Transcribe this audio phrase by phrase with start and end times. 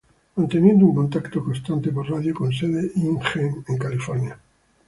[0.35, 4.35] Manteniendo un contacto constante por radio con sede InGen en California.